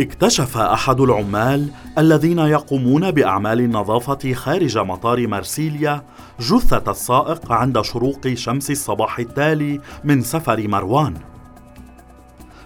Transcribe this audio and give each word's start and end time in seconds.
اكتشف 0.00 0.56
أحد 0.56 1.00
العمال 1.00 1.70
الذين 1.98 2.38
يقومون 2.38 3.10
بأعمال 3.10 3.60
النظافه 3.60 4.32
خارج 4.34 4.78
مطار 4.78 5.26
مرسيليا 5.26 6.02
جثة 6.40 6.90
السائق 6.90 7.52
عند 7.52 7.80
شروق 7.80 8.28
شمس 8.34 8.70
الصباح 8.70 9.18
التالي 9.18 9.80
من 10.04 10.22
سفر 10.22 10.68
مروان. 10.68 11.14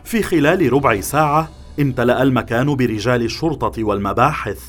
في 0.04 0.22
خلال 0.22 0.72
ربع 0.72 1.00
ساعة 1.00 1.48
امتلأ 1.80 2.22
المكان 2.22 2.76
برجال 2.76 3.22
الشرطة 3.22 3.84
والمباحث. 3.84 4.60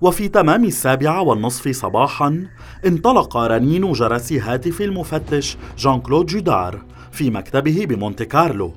وفي 0.00 0.28
تمام 0.28 0.64
السابعة 0.64 1.22
والنصف 1.22 1.68
صباحا 1.68 2.46
انطلق 2.86 3.36
رنين 3.36 3.92
جرس 3.92 4.32
هاتف 4.32 4.80
المفتش 4.80 5.56
جان 5.78 6.00
كلود 6.00 6.26
جودار 6.26 6.78
في 7.12 7.30
مكتبه 7.30 7.86
بمونte 7.88 8.22
كارلو. 8.22 8.72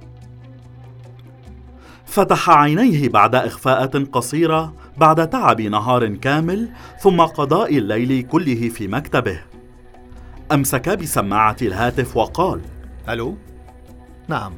فتح 2.15 2.49
عينيه 2.49 3.09
بعد 3.09 3.35
إخفاءة 3.35 4.03
قصيرة 4.11 4.73
بعد 4.97 5.29
تعب 5.29 5.61
نهار 5.61 6.07
كامل 6.07 6.69
ثم 6.99 7.21
قضاء 7.21 7.77
الليل 7.77 8.21
كله 8.21 8.69
في 8.69 8.87
مكتبه 8.87 9.41
أمسك 10.51 10.89
بسماعة 10.89 11.55
الهاتف 11.61 12.17
وقال 12.17 12.61
ألو؟ 13.09 13.37
نعم 14.27 14.53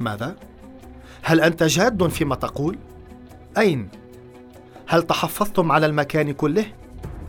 ماذا؟ 0.00 0.36
هل 1.22 1.40
أنت 1.40 1.62
جاد 1.62 2.08
فيما 2.08 2.34
تقول؟ 2.34 2.78
أين؟ 3.58 3.88
هل 4.86 5.02
تحفظتم 5.02 5.72
على 5.72 5.86
المكان 5.86 6.32
كله؟ 6.32 6.66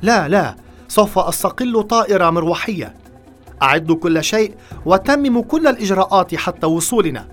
لا 0.02 0.28
لا 0.28 0.56
سوف 0.88 1.20
أستقل 1.20 1.84
طائرة 1.84 2.30
مروحية 2.30 2.96
أعدوا 3.62 3.96
كل 3.96 4.24
شيء 4.24 4.56
وتمموا 4.86 5.44
كل 5.44 5.68
الإجراءات 5.68 6.36
حتى 6.36 6.68
وصولنا 6.68 7.28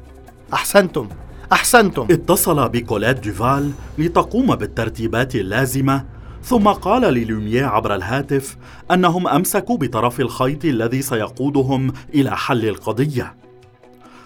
أحسنتم 0.52 1.08
أحسنتم. 1.52 2.06
اتصل 2.10 2.68
بكولات 2.68 3.26
دوفال 3.26 3.70
لتقوم 3.98 4.54
بالترتيبات 4.54 5.34
اللازمة 5.34 6.04
ثم 6.42 6.68
قال 6.68 7.02
للومييه 7.02 7.64
عبر 7.66 7.94
الهاتف 7.94 8.56
أنهم 8.90 9.28
أمسكوا 9.28 9.76
بطرف 9.76 10.20
الخيط 10.20 10.64
الذي 10.64 11.02
سيقودهم 11.02 11.92
إلى 12.14 12.36
حل 12.36 12.68
القضية. 12.68 13.36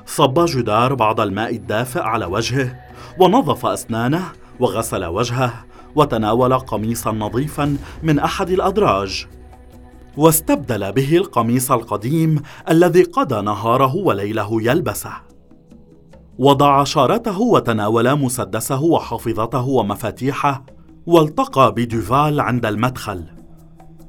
صب 0.07 0.45
جدار 0.45 0.95
بعض 0.95 1.21
الماء 1.21 1.55
الدافئ 1.57 2.01
على 2.01 2.25
وجهه 2.25 2.81
ونظف 3.19 3.67
أسنانه 3.67 4.23
وغسل 4.61 5.05
وجهه 5.05 5.65
وتناول 5.95 6.59
قميصا 6.59 7.13
نظيفا 7.13 7.77
من 8.03 8.19
أحد 8.19 8.51
الأدراج. 8.51 9.27
واستبدل 10.17 10.93
به 10.93 11.17
القميص 11.17 11.73
القديم 11.73 12.43
الذي 12.69 13.03
قضى 13.03 13.43
نهاره 13.43 13.97
وليله 13.97 14.63
يلبسه. 14.63 15.34
وضع 16.39 16.85
شارته 16.85 17.41
وتناول 17.41 18.19
مسدسه 18.19 18.83
وحافظته 18.83 19.69
ومفاتيحه 19.69 20.65
والتقى 21.07 21.73
بدوفال 21.73 22.41
عند 22.41 22.67
المدخل. 22.67 23.25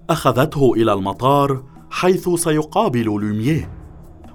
أخذته 0.09 0.73
إلى 0.73 0.94
المطار 0.94 1.64
حيث 1.90 2.30
سيقابل 2.30 3.03
لوميه 3.03 3.72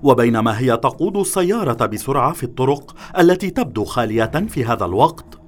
وبينما 0.02 0.58
هي 0.58 0.76
تقود 0.76 1.16
السيارة 1.16 1.86
بسرعة 1.86 2.32
في 2.32 2.42
الطرق 2.42 2.94
التي 3.18 3.50
تبدو 3.50 3.84
خالية 3.84 4.46
في 4.48 4.64
هذا 4.64 4.84
الوقت 4.84 5.38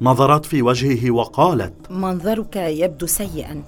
نظرت 0.00 0.46
في 0.46 0.62
وجهه 0.62 1.10
وقالت 1.10 1.90
منظرك 1.90 2.56
يبدو 2.56 3.06
سيئا. 3.06 3.62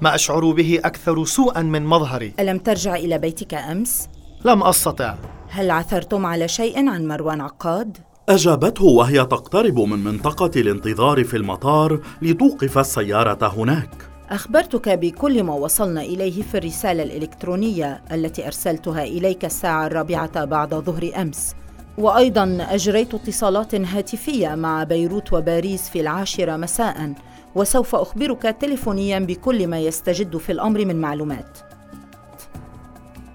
ما 0.00 0.14
أشعر 0.14 0.52
به 0.52 0.80
أكثر 0.84 1.24
سوءا 1.24 1.62
من 1.62 1.86
مظهري. 1.86 2.32
ألم 2.40 2.58
ترجع 2.58 2.94
إلى 2.94 3.18
بيتك 3.18 3.54
أمس؟ 3.54 4.08
لم 4.44 4.62
أستطع. 4.62 5.14
هل 5.54 5.70
عثرتم 5.70 6.26
على 6.26 6.48
شيء 6.48 6.88
عن 6.88 7.08
مروان 7.08 7.40
عقاد؟ 7.40 7.98
أجابته 8.28 8.84
وهي 8.84 9.26
تقترب 9.26 9.78
من 9.78 10.04
منطقة 10.04 10.60
الانتظار 10.60 11.24
في 11.24 11.36
المطار 11.36 12.00
لتوقف 12.22 12.78
السيارة 12.78 13.48
هناك. 13.48 13.90
أخبرتك 14.30 14.88
بكل 14.88 15.42
ما 15.42 15.54
وصلنا 15.54 16.02
إليه 16.02 16.42
في 16.42 16.58
الرسالة 16.58 17.02
الإلكترونية 17.02 18.02
التي 18.12 18.46
أرسلتها 18.46 19.02
إليك 19.04 19.44
الساعة 19.44 19.86
الرابعة 19.86 20.44
بعد 20.44 20.74
ظهر 20.74 21.10
أمس. 21.16 21.54
وأيضا 21.98 22.58
أجريت 22.60 23.14
اتصالات 23.14 23.74
هاتفية 23.74 24.54
مع 24.54 24.84
بيروت 24.84 25.32
وباريس 25.32 25.88
في 25.88 26.00
العاشرة 26.00 26.56
مساء 26.56 27.14
وسوف 27.54 27.94
أخبرك 27.94 28.56
تليفونيا 28.60 29.18
بكل 29.18 29.66
ما 29.66 29.80
يستجد 29.80 30.36
في 30.36 30.52
الأمر 30.52 30.84
من 30.84 31.00
معلومات. 31.00 31.58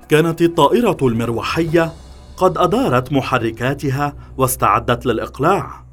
كانت 0.09 0.41
الطائرة 0.41 0.97
المروحية 1.01 1.91
قد 2.37 2.57
أدارت 2.57 3.13
محركاتها 3.13 4.13
واستعدت 4.37 5.05
للإقلاع. 5.05 5.85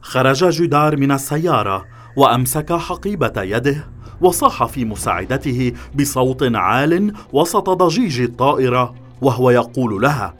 خرج 0.00 0.44
جدار 0.44 0.96
من 0.96 1.12
السيارة 1.12 1.84
وأمسك 2.16 2.72
حقيبة 2.72 3.32
يده 3.36 3.88
وصاح 4.20 4.64
في 4.64 4.84
مساعدته 4.84 5.72
بصوت 5.94 6.42
عال 6.54 7.12
وسط 7.32 7.70
ضجيج 7.70 8.20
الطائرة 8.20 8.94
وهو 9.22 9.50
يقول 9.50 10.02
لها 10.02 10.34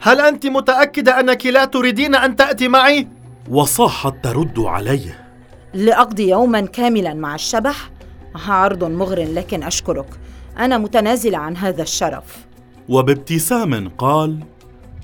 هل 0.00 0.20
أنت 0.20 0.46
متأكدة 0.46 1.20
أنك 1.20 1.46
لا 1.46 1.64
تريدين 1.64 2.14
أن 2.14 2.36
تأتي 2.36 2.68
معي؟ 2.68 3.08
وصاحت 3.48 4.14
ترد 4.24 4.58
عليه 4.58 5.24
لأقضي 5.74 6.28
يوما 6.30 6.60
كاملا 6.60 7.14
مع 7.14 7.34
الشبح؟ 7.34 7.90
عرض 8.34 8.84
مغر 8.84 9.26
لكن 9.32 9.62
أشكرك. 9.62 10.08
أنا 10.58 10.78
متنازلة 10.78 11.38
عن 11.38 11.56
هذا 11.56 11.82
الشرف. 11.82 12.46
وبابتسام 12.88 13.88
قال 13.88 14.38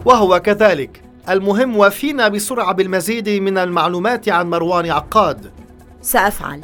وهو 0.04 0.40
كذلك. 0.40 1.02
المهم 1.28 1.76
وفينا 1.76 2.28
بسرعة 2.28 2.72
بالمزيد 2.72 3.28
من 3.28 3.58
المعلومات 3.58 4.28
عن 4.28 4.50
مروان 4.50 4.90
عقاد. 4.90 5.50
سأفعل. 6.02 6.60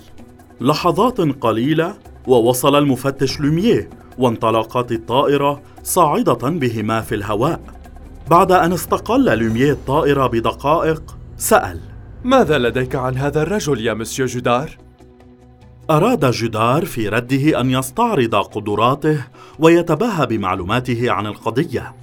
لحظات 0.60 1.20
قليلة 1.20 1.94
ووصل 2.26 2.78
المفتش 2.78 3.40
لوميه 3.40 3.90
وانطلقت 4.18 4.92
الطائرة 4.92 5.62
صاعدة 5.82 6.34
بهما 6.34 7.00
في 7.00 7.14
الهواء. 7.14 7.60
بعد 8.30 8.52
أن 8.52 8.72
استقل 8.72 9.38
لوميه 9.38 9.72
الطائرة 9.72 10.26
بدقائق 10.26 11.16
سأل 11.36 11.80
ماذا 12.24 12.58
لديك 12.58 12.96
عن 12.96 13.16
هذا 13.16 13.42
الرجل 13.42 13.86
يا 13.86 13.94
مسيو 13.94 14.26
جودار؟ 14.26 14.78
أراد 15.90 16.30
جدار 16.30 16.84
في 16.84 17.08
رده 17.08 17.60
أن 17.60 17.70
يستعرض 17.70 18.34
قدراته 18.34 19.24
ويتباهى 19.58 20.26
بمعلوماته 20.26 21.10
عن 21.10 21.26
القضية. 21.26 21.94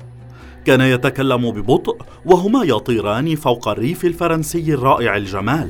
كان 0.69 0.81
يتكلم 0.81 1.51
ببطء 1.51 1.97
وهما 2.25 2.63
يطيران 2.63 3.35
فوق 3.35 3.67
الريف 3.67 4.05
الفرنسي 4.05 4.73
الرائع 4.73 5.15
الجمال. 5.15 5.69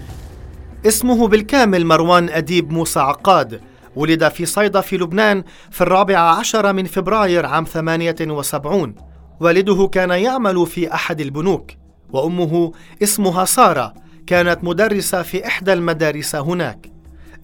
اسمه 0.85 1.27
بالكامل 1.27 1.85
مروان 1.85 2.29
أديب 2.29 2.71
موسى 2.71 2.99
عقاد. 2.99 3.61
ولد 3.95 4.27
في 4.27 4.45
صيدا 4.45 4.81
في 4.81 4.97
لبنان 4.97 5.43
في 5.71 5.81
الرابع 5.81 6.17
عشر 6.19 6.73
من 6.73 6.85
فبراير 6.85 7.45
عام 7.45 7.63
ثمانية 7.63 8.15
وسبعون. 8.21 8.95
والده 9.39 9.89
كان 9.91 10.09
يعمل 10.09 10.67
في 10.67 10.93
أحد 10.93 11.21
البنوك 11.21 11.71
وأمه 12.09 12.71
اسمها 13.03 13.45
سارة 13.45 13.93
كانت 14.27 14.63
مدرسة 14.63 15.21
في 15.21 15.47
إحدى 15.47 15.73
المدارس 15.73 16.35
هناك. 16.35 16.91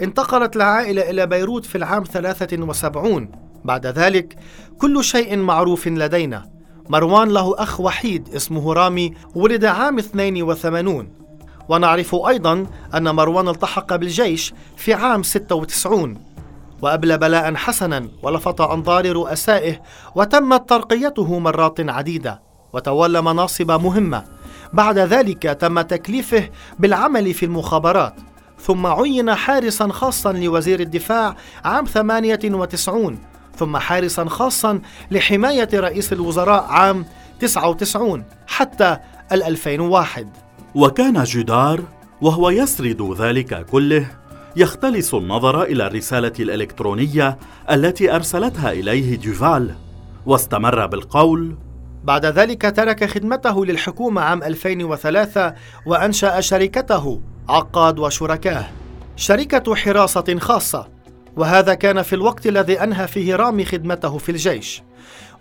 انتقلت 0.01 0.55
العائلة 0.55 1.09
إلى 1.09 1.27
بيروت 1.27 1.65
في 1.65 1.77
العام 1.77 2.03
73 2.03 3.31
بعد 3.65 3.87
ذلك 3.87 4.35
كل 4.77 5.03
شيء 5.03 5.37
معروف 5.37 5.87
لدينا. 5.87 6.54
مروان 6.89 7.29
له 7.29 7.55
أخ 7.57 7.79
وحيد 7.79 8.35
اسمه 8.35 8.73
رامي 8.73 9.13
ولد 9.35 9.65
عام 9.65 9.99
82 9.99 11.09
ونعرف 11.69 12.15
أيضا 12.15 12.65
أن 12.95 13.15
مروان 13.15 13.49
التحق 13.49 13.95
بالجيش 13.95 14.53
في 14.77 14.93
عام 14.93 15.23
96 15.23 16.17
وأبلى 16.81 17.17
بلاء 17.17 17.55
حسنا 17.55 18.09
ولفت 18.23 18.61
أنظار 18.61 19.11
رؤسائه 19.11 19.81
وتمت 20.15 20.69
ترقيته 20.69 21.39
مرات 21.39 21.89
عديدة 21.89 22.41
وتولى 22.73 23.21
مناصب 23.21 23.71
مهمة. 23.71 24.23
بعد 24.73 24.97
ذلك 24.97 25.43
تم 25.43 25.81
تكليفه 25.81 26.49
بالعمل 26.79 27.33
في 27.33 27.45
المخابرات 27.45 28.15
ثم 28.61 28.85
عين 28.85 29.35
حارسا 29.35 29.87
خاصا 29.87 30.33
لوزير 30.33 30.79
الدفاع 30.79 31.35
عام 31.65 31.85
98 31.85 33.19
ثم 33.57 33.77
حارسا 33.77 34.25
خاصا 34.25 34.81
لحماية 35.11 35.69
رئيس 35.73 36.13
الوزراء 36.13 36.63
عام 36.63 37.05
99 37.39 38.23
حتى 38.47 38.97
2001 39.31 40.27
وكان 40.75 41.23
جدار 41.23 41.83
وهو 42.21 42.49
يسرد 42.49 43.15
ذلك 43.21 43.65
كله 43.65 44.07
يختلس 44.55 45.13
النظر 45.13 45.63
إلى 45.63 45.87
الرسالة 45.87 46.33
الإلكترونية 46.39 47.37
التي 47.71 48.15
أرسلتها 48.15 48.71
إليه 48.71 49.17
ديفال 49.17 49.75
واستمر 50.25 50.85
بالقول 50.85 51.55
بعد 52.03 52.25
ذلك 52.25 52.73
ترك 52.75 53.05
خدمته 53.05 53.65
للحكومة 53.65 54.21
عام 54.21 54.43
2003 54.43 55.53
وأنشأ 55.85 56.39
شركته 56.39 57.21
عقاد 57.49 57.99
وشركاه 57.99 58.65
شركة 59.15 59.75
حراسة 59.75 60.39
خاصة. 60.39 60.94
وهذا 61.37 61.73
كان 61.73 62.01
في 62.01 62.13
الوقت 62.13 62.47
الذي 62.47 62.83
أنهى 62.83 63.07
فيه 63.07 63.35
رامي 63.35 63.65
خدمته 63.65 64.17
في 64.17 64.29
الجيش. 64.29 64.83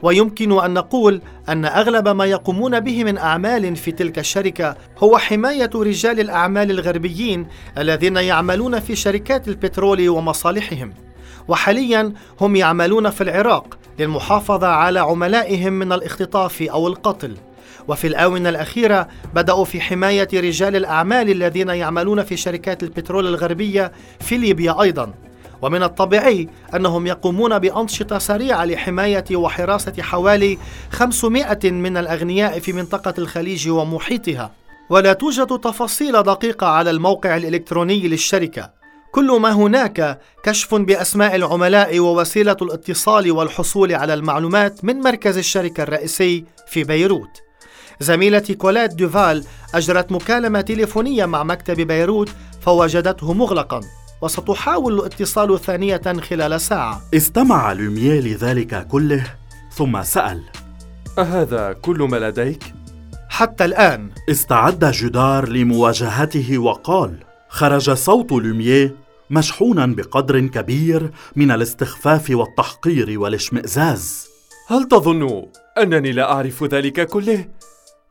ويمكن 0.03 0.65
أن 0.65 0.75
نقول 0.75 1.21
أن 1.49 1.65
أغلب 1.65 2.09
ما 2.09 2.25
يقومون 2.25 2.81
به 2.81 3.05
من 3.05 3.19
أعمال 3.19 3.77
في 3.77 3.93
تلك 3.93 4.19
الشركة 4.19 4.77
هو 4.99 5.19
حماية 5.19 5.71
رجال 5.75 6.21
الأعمال 6.21 6.71
الغربيين 6.71 7.47
الذين 7.79 8.17
يعملون 8.17 8.81
في 8.81 8.97
شركات 8.97 9.49
البترول 9.49 10.09
ومصالحهم. 10.09 10.93
وحاليا 11.49 12.13
هم 12.41 12.57
يعملون 12.57 13.11
في 13.11 13.21
العراق 13.21 13.79
للمحافظة 13.99 14.67
على 14.67 15.01
عملائهم 15.01 15.73
من 15.73 15.93
الاختطاف 15.93 16.63
أو 16.63 16.89
القتل. 16.89 17.37
وفي 17.89 18.07
الآونة 18.07 18.49
الأخيرة 18.49 19.09
بدأوا 19.35 19.65
في 19.65 19.81
حماية 19.81 20.29
رجال 20.35 20.77
الأعمال 20.77 21.31
الذين 21.31 21.69
يعملون 21.69 22.23
في 22.23 22.37
شركات 22.37 22.83
البترول 22.83 23.27
الغربية 23.27 23.93
في 24.21 24.37
ليبيا 24.37 24.83
أيضا. 24.83 25.15
ومن 25.65 25.83
الطبيعي 25.83 26.49
أنهم 26.75 27.07
يقومون 27.07 27.59
بأنشطة 27.59 28.19
سريعة 28.19 28.65
لحماية 28.65 29.25
وحراسة 29.33 30.03
حوالي 30.03 30.59
500 30.91 31.59
من 31.65 31.97
الأغنياء 31.97 32.59
في 32.59 32.73
منطقة 32.73 33.15
الخليج 33.19 33.69
ومحيطها. 33.69 34.51
ولا 34.91 35.13
توجد 35.13 35.59
تفاصيل 35.59 36.23
دقيقة 36.23 36.67
على 36.67 36.91
الموقع 36.91 37.37
الإلكتروني 37.37 38.09
للشركة. 38.09 38.71
كل 39.13 39.41
ما 39.41 39.53
هناك 39.53 40.21
كشف 40.43 40.75
بأسماء 40.75 41.35
العملاء 41.37 41.99
ووسيلة 41.99 42.57
الاتصال 42.63 43.33
والحصول 43.33 43.95
على 43.95 44.15
المعلومات 44.15 44.85
من 44.85 45.01
مركز 45.01 45.39
الشركة 45.39 45.83
الرئيسي 45.83 46.45
في 46.67 46.85
بيروت. 46.85 47.43
زميلتي 48.01 48.55
كولات 48.55 48.95
دوفال 48.95 49.45
أجرت 49.75 50.13
مكالمة 50.13 50.61
تليفونية 50.61 51.27
مع 51.27 51.45
مكتب 51.45 51.81
بيروت 51.81 52.31
فوجدته 52.61 53.33
مغلقا. 53.33 53.81
وستحاول 54.25 54.95
الاتصال 54.95 55.61
ثانية 55.61 56.01
خلال 56.21 56.61
ساعة. 56.61 57.03
استمع 57.15 57.73
لوميه 57.73 58.21
لذلك 58.21 58.87
كله 58.87 59.25
ثم 59.73 60.03
سأل. 60.03 60.43
أهذا 61.19 61.73
كل 61.73 61.99
ما 61.99 62.17
لديك؟ 62.17 62.63
حتى 63.29 63.65
الآن. 63.65 64.11
استعد 64.31 64.85
جدار 64.85 65.49
لمواجهته 65.49 66.59
وقال. 66.59 67.19
خرج 67.49 67.91
صوت 67.91 68.33
لوميه 68.33 68.95
مشحونا 69.31 69.87
بقدر 69.87 70.41
كبير 70.41 71.11
من 71.37 71.51
الاستخفاف 71.51 72.31
والتحقير 72.31 73.21
والاشمئزاز. 73.21 74.27
هل 74.69 74.89
تظن 74.89 75.47
أنني 75.79 76.13
لا 76.13 76.33
أعرف 76.33 76.65
ذلك 76.65 77.07
كله؟ 77.07 77.45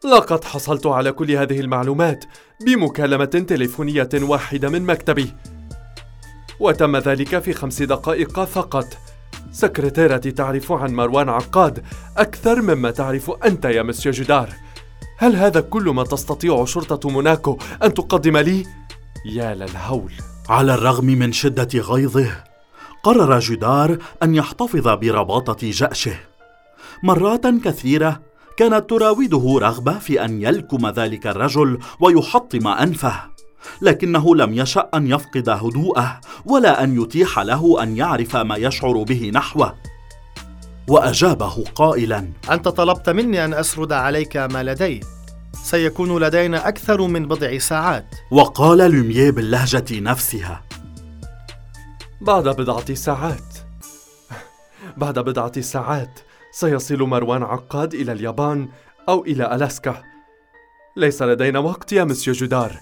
لقد 0.06 0.44
حصلت 0.44 0.86
على 0.88 1.12
كل 1.12 1.32
هذه 1.32 1.60
المعلومات 1.60 2.26
بمكالمة 2.66 3.26
تليفونية 3.26 4.10
واحدة 4.14 4.70
من 4.70 4.82
مكتبي. 4.86 5.34
وتم 6.64 6.98
ذلك 6.98 7.40
في 7.40 7.54
خمس 7.54 7.82
دقائق 7.82 8.44
فقط. 8.44 8.98
سكرتيرتي 9.52 10.32
تعرف 10.32 10.72
عن 10.72 10.94
مروان 10.94 11.30
عقاد 11.30 11.84
أكثر 12.18 12.62
مما 12.62 12.92
تعرف 12.92 13.32
أنت 13.46 13.66
يا 13.66 13.84
مسيو 13.84 14.12
جدار 14.12 14.50
هل 15.18 15.36
هذا 15.36 15.62
كل 15.62 15.84
ما 15.84 16.04
تستطيع 16.04 16.66
شرطة 16.66 17.10
موناكو 17.10 17.58
أن 17.84 17.94
تقدم 17.94 18.38
لي؟ 18.38 18.66
يا 19.26 19.56
للهول 19.56 20.12
على 20.50 20.74
الرغم 20.74 21.06
من 21.06 21.32
شدة 21.32 21.80
غيظه 21.80 22.44
قرر 23.04 23.40
جدار 23.40 23.98
أن 24.24 24.36
يحتفظ 24.36 24.88
برباطة 24.88 25.72
جأشه. 25.72 26.16
مرات 27.04 27.48
كثيرة 27.48 28.22
كانت 28.58 28.90
تراوده 28.90 29.60
رغبة 29.62 30.00
في 30.00 30.26
أن 30.26 30.42
يلكم 30.42 30.88
ذلك 30.88 31.28
الرجل 31.28 31.80
ويحطم 32.00 32.68
أنفه. 32.68 33.33
لكنه 33.82 34.36
لم 34.36 34.54
يشأ 34.54 34.90
أن 34.94 35.08
يفقد 35.08 35.50
هدوءه 35.50 36.20
ولا 36.46 36.84
أن 36.84 37.02
يتيح 37.02 37.40
له 37.40 37.84
أن 37.84 37.98
يعرف 37.98 38.36
ما 38.36 38.56
يشعر 38.56 39.04
به 39.04 39.32
نحوه. 39.34 39.76
وأجابه 40.88 41.64
قائلا 41.76 42.30
أنت 42.52 42.68
طلبت 42.68 43.10
مني 43.10 43.46
أن 43.46 43.54
أسرد 43.54 43.92
عليك 43.92 44.38
ما 44.38 44.64
لدي. 44.64 45.02
سيكون 45.64 46.24
لدينا 46.24 46.68
أكثر 46.68 47.02
من 47.02 47.28
بضع 47.28 47.58
ساعات. 47.58 48.06
وقال 48.32 48.78
لوميه 48.78 49.32
باللهجة 49.32 50.00
نفسها. 50.00 50.64
بعد 52.22 52.48
بضعة 52.48 52.94
ساعات. 52.94 53.58
بعد 54.98 55.20
بضعة 55.20 55.62
ساعات 55.62 56.20
سيصل 56.52 56.98
مروان 57.04 57.44
عقاد 57.44 57.94
إلى 57.94 58.12
اليابان 58.12 58.70
أو 59.10 59.24
إلى 59.26 59.56
ألاسكا. 59.56 60.04
ليس 60.98 61.22
لدينا 61.22 61.60
وقت 61.60 61.94
يا 61.94 62.04
مسيو 62.04 62.34
جدار 62.34 62.80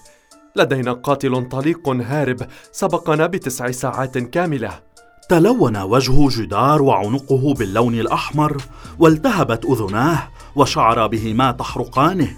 لدينا 0.56 0.92
قاتل 0.92 1.48
طليق 1.48 1.88
هارب 1.88 2.46
سبقنا 2.72 3.26
بتسع 3.26 3.70
ساعات 3.70 4.18
كاملة. 4.18 4.80
تلون 5.28 5.76
وجه 5.76 6.28
جدار 6.28 6.82
وعنقه 6.82 7.54
باللون 7.54 7.94
الأحمر 7.94 8.56
والتهبت 8.98 9.64
أذناه 9.64 10.28
وشعر 10.56 11.06
بهما 11.06 11.52
تحرقانه. 11.52 12.28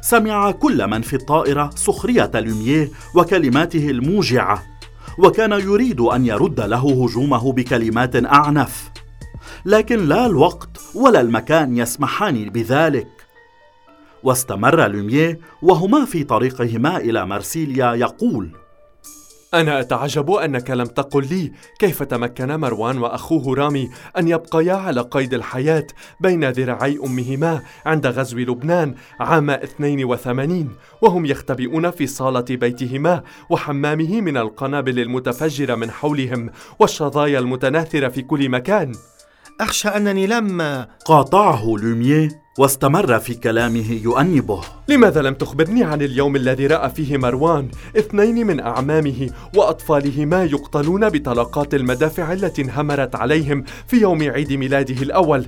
سمع 0.00 0.50
كل 0.50 0.86
من 0.86 1.02
في 1.02 1.16
الطائرة 1.16 1.70
سخرية 1.74 2.30
لوميه 2.34 2.90
وكلماته 3.14 3.90
الموجعة 3.90 4.62
وكان 5.18 5.52
يريد 5.52 6.00
أن 6.00 6.26
يرد 6.26 6.60
له 6.60 7.04
هجومه 7.04 7.52
بكلمات 7.52 8.16
أعنف. 8.16 8.90
لكن 9.64 10.08
لا 10.08 10.26
الوقت 10.26 10.80
ولا 10.94 11.20
المكان 11.20 11.76
يسمحان 11.76 12.50
بذلك. 12.50 13.17
واستمر 14.22 14.86
لوميه 14.88 15.38
وهما 15.62 16.04
في 16.04 16.24
طريقهما 16.24 16.96
إلى 16.96 17.26
مرسيليا 17.26 17.94
يقول 17.94 18.50
أنا 19.54 19.80
أتعجب 19.80 20.30
أنك 20.30 20.70
لم 20.70 20.86
تقل 20.86 21.26
لي 21.28 21.52
كيف 21.78 22.02
تمكن 22.02 22.56
مروان 22.56 22.98
وأخوه 22.98 23.54
رامي 23.54 23.90
أن 24.18 24.28
يبقيا 24.28 24.72
على 24.72 25.00
قيد 25.00 25.34
الحياة 25.34 25.86
بين 26.20 26.50
ذراعي 26.50 26.98
أمهما 27.04 27.62
عند 27.86 28.06
غزو 28.06 28.38
لبنان 28.38 28.94
عام 29.20 29.50
82 29.50 30.76
وهم 31.02 31.26
يختبئون 31.26 31.90
في 31.90 32.06
صالة 32.06 32.44
بيتهما 32.50 33.22
وحمامه 33.50 34.20
من 34.20 34.36
القنابل 34.36 34.98
المتفجرة 34.98 35.74
من 35.74 35.90
حولهم 35.90 36.50
والشظايا 36.78 37.38
المتناثرة 37.38 38.08
في 38.08 38.22
كل 38.22 38.48
مكان. 38.48 38.92
أخشى 39.60 39.88
أنني 39.88 40.26
لم 40.26 40.86
قاطعه 41.04 41.76
لوميه 41.82 42.28
واستمر 42.58 43.18
في 43.18 43.34
كلامه 43.34 43.92
يؤنبه 43.92 44.60
لماذا 44.88 45.22
لم 45.22 45.34
تخبرني 45.34 45.84
عن 45.84 46.02
اليوم 46.02 46.36
الذي 46.36 46.66
رأى 46.66 46.90
فيه 46.90 47.16
مروان 47.16 47.68
اثنين 47.98 48.46
من 48.46 48.60
أعمامه 48.60 49.30
وأطفالهما 49.56 50.44
يقتلون 50.44 51.08
بطلقات 51.08 51.74
المدافع 51.74 52.32
التي 52.32 52.62
انهمرت 52.62 53.16
عليهم 53.16 53.64
في 53.86 53.96
يوم 53.96 54.22
عيد 54.22 54.52
ميلاده 54.52 55.02
الأول 55.02 55.46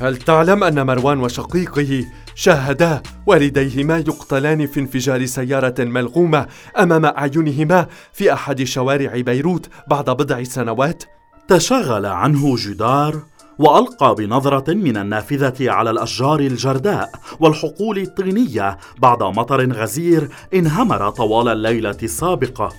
هل 0.00 0.16
تعلم 0.16 0.64
أن 0.64 0.86
مروان 0.86 1.20
وشقيقه 1.20 2.04
شاهدا 2.34 3.02
والديهما 3.26 3.98
يقتلان 3.98 4.66
في 4.66 4.80
انفجار 4.80 5.26
سيارة 5.26 5.74
ملغومة 5.78 6.46
أمام 6.78 7.04
أعينهما 7.04 7.86
في 8.12 8.32
أحد 8.32 8.62
شوارع 8.62 9.20
بيروت 9.20 9.68
بعد 9.88 10.10
بضع 10.10 10.42
سنوات؟ 10.42 11.04
تشغل 11.48 12.06
عنه 12.06 12.56
جدار 12.56 13.22
وألقى 13.62 14.14
بنظرة 14.14 14.74
من 14.74 14.96
النافذة 14.96 15.70
على 15.70 15.90
الأشجار 15.90 16.40
الجرداء 16.40 17.10
والحقول 17.40 17.98
الطينية 17.98 18.78
بعد 18.98 19.22
مطر 19.22 19.72
غزير 19.72 20.28
انهمر 20.54 21.10
طوال 21.10 21.48
الليلة 21.48 21.96
السابقة. 22.02 22.72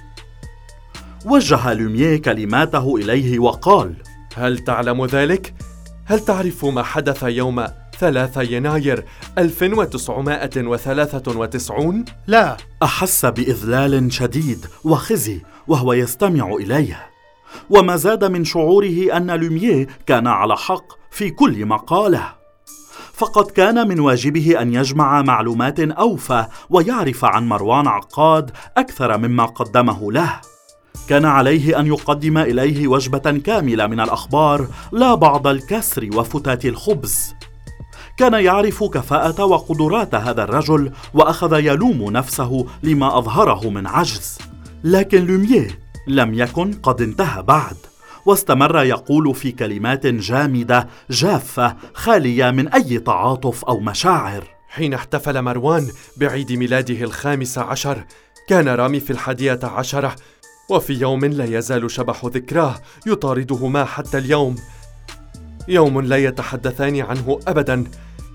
وجه 1.25 1.73
لوميه 1.73 2.17
كلماته 2.17 2.95
إليه 2.95 3.39
وقال 3.39 3.93
هل 4.35 4.59
تعلم 4.59 5.05
ذلك؟ 5.05 5.53
هل 6.05 6.19
تعرف 6.19 6.65
ما 6.65 6.83
حدث 6.83 7.23
يوم 7.23 7.65
3 7.99 8.41
يناير 8.41 9.05
1993 9.37 12.05
لا. 12.27 12.57
أحس 12.83 13.25
بإذلال 13.25 14.13
شديد 14.13 14.65
وخزي 14.83 15.41
وهو 15.67 15.93
يستمع 15.93 16.53
إليه. 16.53 17.12
وما 17.69 17.95
زاد 17.95 18.23
من 18.23 18.45
شعوره 18.45 19.17
أن 19.17 19.31
لوميه 19.31 19.87
كان 20.05 20.27
على 20.27 20.57
حق 20.57 20.85
في 21.11 21.29
كل 21.29 21.65
ما 21.65 21.77
قاله 21.77 22.43
فقد 23.13 23.51
كان 23.51 23.87
من 23.87 23.99
واجبه 23.99 24.61
أن 24.61 24.73
يجمع 24.73 25.21
معلومات 25.21 25.79
أوفى 25.79 26.45
ويعرف 26.69 27.25
عن 27.25 27.47
مروان 27.47 27.87
عقاد 27.87 28.51
أكثر 28.77 29.17
مما 29.17 29.45
قدمه 29.45 30.11
له. 30.11 30.41
كان 31.09 31.25
عليه 31.25 31.79
أن 31.79 31.87
يقدم 31.87 32.37
إليه 32.37 32.87
وجبة 32.87 33.41
كاملة 33.45 33.87
من 33.87 33.99
الأخبار 33.99 34.67
لا 34.91 35.15
بعض 35.15 35.47
الكسر 35.47 36.09
وفتات 36.13 36.65
الخبز. 36.65 37.33
كان 38.17 38.33
يعرف 38.33 38.83
كفاءة 38.83 39.45
وقدرات 39.45 40.15
هذا 40.15 40.43
الرجل 40.43 40.91
وأخذ 41.13 41.59
يلوم 41.59 42.11
نفسه 42.11 42.65
لما 42.83 43.17
أظهره 43.17 43.69
من 43.69 43.87
عجز. 43.87 44.37
لكن 44.83 45.25
لوميه 45.25 45.82
لم 46.07 46.33
يكن 46.33 46.73
قد 46.73 47.01
انتهى 47.01 47.43
بعد. 47.43 47.77
واستمر 48.25 48.83
يقول 48.83 49.35
في 49.35 49.51
كلمات 49.51 50.07
جامدة 50.07 50.87
جافة 51.09 51.75
خالية 51.93 52.51
من 52.51 52.67
أي 52.67 52.99
تعاطف 52.99 53.65
أو 53.65 53.79
مشاعر. 53.79 54.43
حين 54.69 54.93
احتفل 54.93 55.41
مروان 55.41 55.87
بعيد 56.17 56.51
ميلاده 56.51 57.03
الخامس 57.03 57.57
عشر 57.57 58.03
كان 58.49 58.67
رامي 58.67 58.99
في 58.99 59.13
الحادية 59.13 59.59
عشرة 59.63 60.15
وفي 60.69 60.93
يوم 60.93 61.25
لا 61.25 61.57
يزال 61.57 61.91
شبح 61.91 62.25
ذكراه 62.25 62.75
يطاردهما 63.07 63.85
حتى 63.85 64.17
اليوم. 64.17 64.55
يوم 65.67 66.01
لا 66.01 66.17
يتحدثان 66.17 67.01
عنه 67.01 67.39
ابدا 67.47 67.83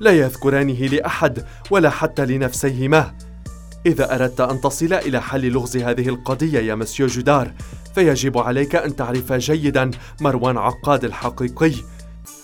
لا 0.00 0.10
يذكرانه 0.10 0.86
لأحد 0.86 1.44
ولا 1.70 1.90
حتى 1.90 2.26
لنفسيهما. 2.26 3.14
إذا 3.86 4.14
أردت 4.14 4.40
أن 4.40 4.60
تصل 4.60 4.92
إلى 4.92 5.22
حل 5.22 5.48
لغز 5.48 5.76
هذه 5.76 6.08
القضية 6.08 6.58
يا 6.60 6.74
مسيو 6.74 7.06
جودار 7.06 7.52
فيجب 7.94 8.38
عليك 8.38 8.74
أن 8.74 8.96
تعرف 8.96 9.32
جيدا 9.32 9.90
مروان 10.20 10.58
عقاد 10.58 11.04
الحقيقي. 11.04 11.72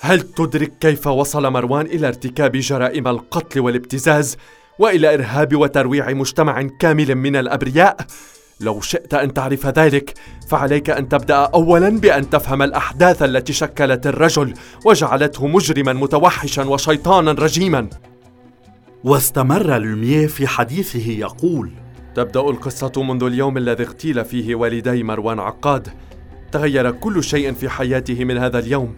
هل 0.01 0.21
تدرك 0.21 0.73
كيف 0.81 1.07
وصل 1.07 1.53
مروان 1.53 1.87
إلى 1.87 2.09
ارتكاب 2.09 2.53
جرائم 2.53 3.09
القتل 3.09 3.61
والابتزاز 3.61 4.37
وإلى 4.79 5.15
إرهاب 5.15 5.57
وترويع 5.57 6.13
مجتمع 6.13 6.63
كامل 6.63 7.15
من 7.15 7.37
الأبرياء؟ 7.37 7.97
لو 8.61 8.81
شئت 8.81 9.15
أن 9.15 9.35
تعرف 9.35 9.67
ذلك 9.67 10.15
فعليك 10.49 10.91
أن 10.91 11.09
تبدأ 11.09 11.37
اولا 11.37 11.89
بأن 11.89 12.31
تفهم 12.31 12.63
الأحداث 12.63 13.23
التي 13.23 13.53
شكلت 13.53 14.07
الرجل 14.07 14.55
وجعلته 14.85 15.47
مجرما 15.47 15.93
متوحشا 15.93 16.63
وشيطانا 16.63 17.33
رجيما. 17.33 17.89
واستمر 19.05 19.79
لوميه 19.79 20.27
في 20.27 20.47
حديثه 20.47 21.11
يقول 21.11 21.71
تبدأ 22.15 22.41
القصة 22.41 22.93
منذ 22.97 23.25
اليوم 23.25 23.57
الذي 23.57 23.83
اغتيل 23.83 24.25
فيه 24.25 24.55
والدي 24.55 25.03
مروان 25.03 25.39
عقاد. 25.39 25.89
تغير 26.53 26.91
كل 26.91 27.25
شيء 27.25 27.53
في 27.53 27.69
حياته 27.69 28.25
من 28.25 28.39
هذا 28.39 28.59
اليوم. 28.59 28.95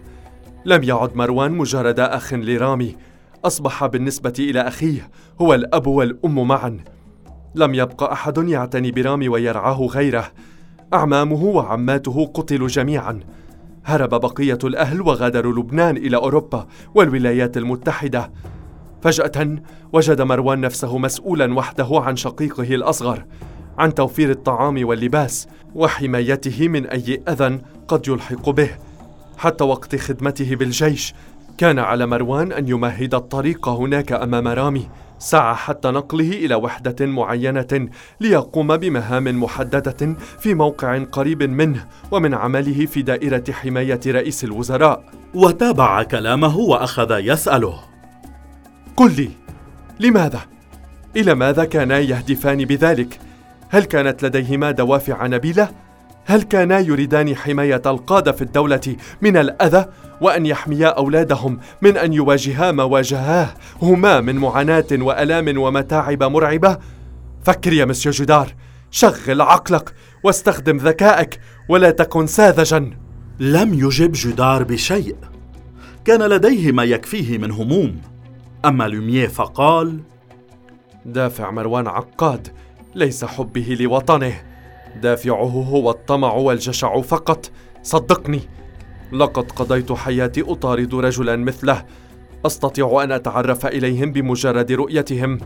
لم 0.65 0.83
يعد 0.83 1.15
مروان 1.15 1.51
مجرد 1.51 1.99
أخ 1.99 2.33
لرامي. 2.33 2.95
أصبح 3.45 3.85
بالنسبة 3.85 4.33
إلى 4.39 4.61
أخيه 4.61 5.09
هو 5.41 5.53
الأب 5.53 5.87
والأم 5.87 6.47
معا. 6.47 6.79
لم 7.55 7.73
يبق 7.73 8.03
أحد 8.03 8.37
يعتني 8.37 8.91
برامي 8.91 9.29
ويرعاه 9.29 9.87
غيره. 9.91 10.31
أعمامه 10.93 11.43
وعماته 11.43 12.25
قتلوا 12.25 12.67
جميعا. 12.67 13.19
هرب 13.85 14.09
بقية 14.09 14.59
الأهل 14.63 15.01
وغادروا 15.01 15.53
لبنان 15.53 15.97
إلى 15.97 16.17
أوروبا 16.17 16.67
والولايات 16.95 17.57
المتحدة. 17.57 18.31
فجأة 19.01 19.55
وجد 19.93 20.21
مروان 20.21 20.61
نفسه 20.61 20.97
مسؤولا 20.97 21.53
وحده 21.53 21.87
عن 21.91 22.15
شقيقه 22.15 22.75
الأصغر 22.75 23.25
عن 23.77 23.93
توفير 23.93 24.31
الطعام 24.31 24.87
واللباس 24.87 25.47
وحمايته 25.75 26.67
من 26.67 26.85
أي 26.85 27.21
أذى 27.29 27.61
قد 27.87 28.07
يلحق 28.07 28.49
به. 28.49 28.69
حتى 29.37 29.63
وقت 29.63 29.95
خدمته 29.95 30.55
بالجيش 30.55 31.13
كان 31.57 31.79
على 31.79 32.05
مروان 32.05 32.51
أن 32.51 32.67
يمهد 32.67 33.15
الطريق 33.15 33.69
هناك 33.69 34.11
أمام 34.11 34.47
رامي 34.47 34.87
سعى 35.19 35.55
حتى 35.55 35.87
نقله 35.91 36.29
إلى 36.29 36.55
وحدة 36.55 37.05
معينة 37.05 37.89
ليقوم 38.21 38.77
بمهام 38.77 39.43
محددة 39.43 40.15
في 40.39 40.53
موقع 40.53 41.03
قريب 41.03 41.43
منه 41.43 41.85
ومن 42.11 42.33
عمله 42.33 42.85
في 42.85 43.01
دائرة 43.01 43.43
حماية 43.51 43.99
رئيس 44.07 44.43
الوزراء. 44.43 45.03
وتابع 45.33 46.03
كلامه 46.03 46.57
وأخذ 46.57 47.19
يسأله. 47.19 47.79
قل 48.97 49.15
لي 49.15 49.29
لماذا؟ 49.99 50.39
إلى 51.15 51.35
ماذا 51.35 51.65
كانا 51.65 51.99
يهدفان 51.99 52.65
بذلك؟ 52.65 53.19
هل 53.69 53.83
كانت 53.83 54.23
لديهما 54.23 54.71
دوافع 54.71 55.27
نبيلة؟ 55.27 55.69
هل 56.25 56.41
كانا 56.41 56.79
يريدان 56.79 57.35
حماية 57.35 57.81
القادة 57.85 58.31
في 58.31 58.41
الدولة 58.41 58.95
من 59.21 59.37
الأذى 59.37 59.85
وأن 60.21 60.45
يحميا 60.45 60.87
أولادهم 60.87 61.59
من 61.81 61.97
أن 61.97 62.13
يواجها 62.13 62.71
ما 62.71 62.83
واجهاه 62.83 63.53
هما 63.81 64.21
من 64.21 64.35
معاناة 64.35 64.87
وألام 64.91 65.57
ومتاعب 65.57 66.23
مرعبة؟ 66.23 66.77
فكر 67.43 67.73
يا 67.73 67.85
مسيو 67.85 68.11
جدار 68.11 68.53
شغل 68.91 69.41
عقلك 69.41 69.93
واستخدم 70.23 70.77
ذكائك 70.77 71.39
ولا 71.69 71.91
تكن 71.91 72.27
ساذجا. 72.27 72.91
لم 73.39 73.73
يجب 73.73 74.11
جدار 74.15 74.63
بشيء. 74.63 75.15
كان 76.05 76.23
لديه 76.23 76.71
ما 76.71 76.83
يكفيه 76.83 77.37
من 77.37 77.51
هموم. 77.51 78.01
أما 78.67 78.87
لوميه 78.87 79.27
فقال 79.27 79.99
دافع 81.05 81.51
مروان 81.51 81.87
عقاد 81.87 82.47
ليس 82.95 83.25
حبه 83.25 83.77
لوطنه. 83.79 84.33
دافعه 85.01 85.65
هو 85.69 85.89
الطمع 85.91 86.33
والجشع 86.33 87.01
فقط. 87.01 87.51
صدقني 87.83 88.41
لقد 89.11 89.51
قضيت 89.51 89.91
حياتي 89.91 90.41
أطارد 90.41 90.95
رجلا 90.95 91.35
مثله. 91.35 91.85
أستطيع 92.45 93.03
أن 93.03 93.11
أتعرف 93.11 93.65
إليهم 93.65 94.11
بمجرد 94.11 94.71
رؤيتهم. 94.71 95.39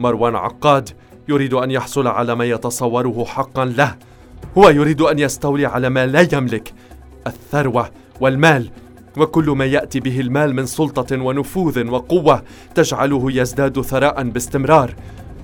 مروان 0.00 0.36
عقاد 0.36 0.88
يريد 1.28 1.54
أن 1.54 1.70
يحصل 1.70 2.06
على 2.06 2.34
ما 2.34 2.44
يتصوره 2.44 3.24
حقا 3.24 3.64
له. 3.64 3.96
هو 4.58 4.68
يريد 4.68 5.00
أن 5.00 5.18
يستولي 5.18 5.66
على 5.66 5.90
ما 5.90 6.06
لا 6.06 6.28
يملك 6.32 6.72
الثروة 7.26 7.90
والمال. 8.20 8.70
وكل 9.16 9.50
ما 9.50 9.64
يأتي 9.64 10.00
به 10.00 10.20
المال 10.20 10.54
من 10.54 10.66
سلطة 10.66 11.22
ونفوذ 11.22 11.86
وقوة 11.86 12.42
تجعله 12.74 13.32
يزداد 13.32 13.80
ثراء 13.80 14.22
باستمرار 14.22 14.94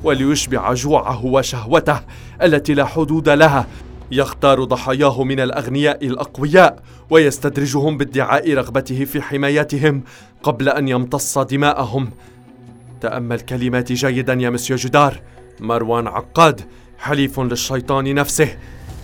وليشبع 0.04 0.72
جوعه 0.72 1.26
وشهوته 1.26 2.00
التي 2.42 2.75
لا 2.75 2.84
حدود 2.84 3.28
لها. 3.28 3.66
يختار 4.12 4.64
ضحاياه 4.64 5.25
من 5.25 5.40
الأغنياء 5.40 6.06
الأقوياء 6.06 6.82
ويستدرجهم 7.10 7.96
بادعاء 7.96 8.54
رغبته 8.54 9.04
في 9.04 9.22
حمايتهم 9.22 10.02
قبل 10.42 10.68
أن 10.68 10.88
يمتص 10.88 11.38
دماءهم. 11.38 12.10
تأمل 13.00 13.40
كلماتي 13.40 13.94
جيدا 13.94 14.34
يا 14.34 14.50
مسيو 14.50 14.76
جدار. 14.76 15.20
مروان 15.60 16.06
عقاد 16.06 16.60
حليف 16.98 17.40
للشيطان 17.40 18.14
نفسه. 18.14 18.56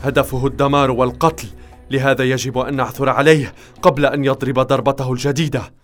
هدفه 0.05 0.47
الدمار 0.47 0.91
والقتل. 0.91 1.49
لهذا 1.95 2.25
يجب 2.25 2.59
أن 2.59 2.77
نعثر 2.77 3.09
عليه 3.09 3.53
قبل 3.83 4.07
أن 4.07 4.25
يضرب 4.25 4.59
ضربته 4.59 5.13
الجديدة. 5.13 5.84